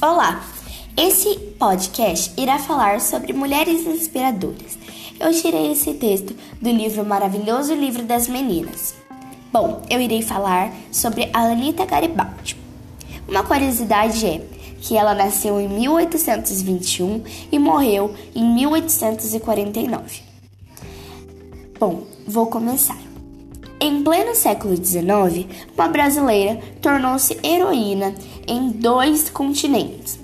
[0.00, 0.44] Olá!
[0.96, 4.78] Esse podcast irá falar sobre mulheres inspiradoras.
[5.18, 8.94] Eu tirei esse texto do livro Maravilhoso Livro das Meninas.
[9.52, 12.56] Bom, eu irei falar sobre a Anita Garibaldi.
[13.26, 14.40] Uma curiosidade é
[14.80, 20.22] que ela nasceu em 1821 e morreu em 1849.
[21.80, 23.07] Bom, vou começar.
[24.08, 25.46] Pleno século XIX,
[25.76, 28.14] uma brasileira tornou-se heroína
[28.46, 30.18] em dois continentes.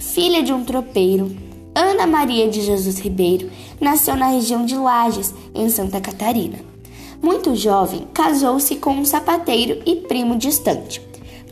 [0.00, 1.30] Filha de um tropeiro,
[1.72, 3.48] Ana Maria de Jesus Ribeiro
[3.80, 6.58] nasceu na região de Lages, em Santa Catarina.
[7.22, 11.00] Muito jovem, casou-se com um sapateiro e primo distante,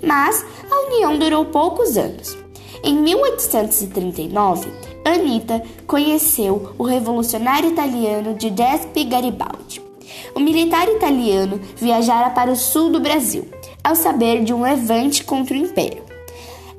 [0.02, 2.36] mas a união durou poucos anos.
[2.82, 4.72] Em 1839,
[5.04, 9.85] Anita conheceu o revolucionário italiano Giuseppe Garibaldi.
[10.34, 13.48] O militar italiano viajara para o sul do Brasil,
[13.82, 16.02] ao saber de um levante contra o Império,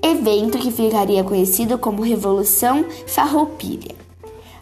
[0.01, 3.95] evento que ficaria conhecido como Revolução Farroupilha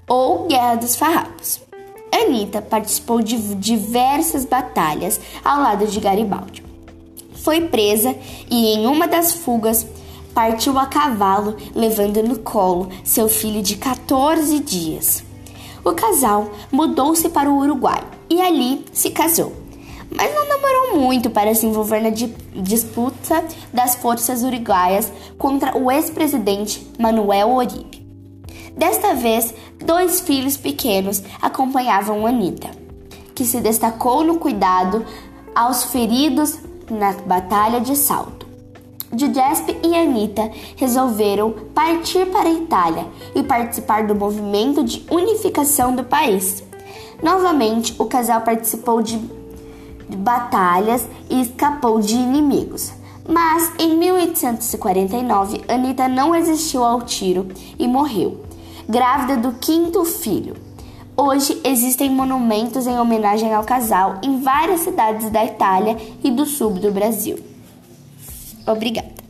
[0.08, 1.62] ou Guerra dos Farrapos.
[2.12, 6.64] Anita participou de diversas batalhas ao lado de Garibaldi.
[7.34, 8.16] Foi presa
[8.50, 9.86] e, em uma das fugas,
[10.34, 15.25] partiu a cavalo, levando no colo seu filho de 14 dias.
[15.86, 19.54] O casal mudou-se para o Uruguai e ali se casou.
[20.10, 26.92] Mas não demorou muito para se envolver na disputa das forças uruguaias contra o ex-presidente
[26.98, 28.04] Manuel Oribe.
[28.76, 29.54] Desta vez,
[29.86, 32.72] dois filhos pequenos acompanhavam Anita,
[33.36, 35.06] que se destacou no cuidado
[35.54, 36.58] aos feridos
[36.90, 38.45] na Batalha de Salto.
[39.14, 46.04] Giuseppe e Anita resolveram partir para a Itália e participar do movimento de unificação do
[46.04, 46.64] país.
[47.22, 49.20] Novamente, o casal participou de
[50.18, 52.92] batalhas e escapou de inimigos.
[53.28, 57.48] Mas em 1849, Anita não resistiu ao tiro
[57.80, 58.42] e morreu,
[58.88, 60.56] grávida do quinto filho.
[61.18, 66.72] Hoje existem monumentos em homenagem ao casal em várias cidades da Itália e do sul
[66.72, 67.55] do Brasil.
[68.66, 69.25] Obrigada.